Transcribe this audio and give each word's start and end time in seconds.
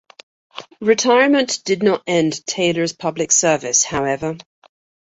Retirement 0.81 1.59
did 1.63 1.83
not 1.83 2.01
end 2.07 2.43
Taylor's 2.47 2.91
public 2.91 3.31
service, 3.31 3.83
however. 3.83 4.35